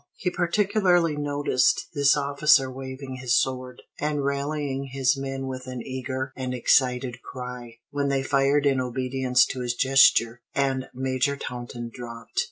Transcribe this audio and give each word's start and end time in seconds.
He 0.15 0.31
particularly 0.31 1.15
noticed 1.15 1.89
this 1.93 2.17
officer 2.17 2.71
waving 2.71 3.17
his 3.17 3.39
sword, 3.39 3.83
and 3.99 4.25
rallying 4.25 4.85
his 4.85 5.15
men 5.15 5.45
with 5.45 5.67
an 5.67 5.83
eager 5.85 6.33
and 6.35 6.55
excited 6.55 7.21
cry, 7.21 7.77
when 7.91 8.07
they 8.07 8.23
fired 8.23 8.65
in 8.65 8.81
obedience 8.81 9.45
to 9.45 9.59
his 9.59 9.75
gesture, 9.75 10.41
and 10.55 10.89
Major 10.91 11.37
Taunton 11.37 11.91
dropped. 11.93 12.39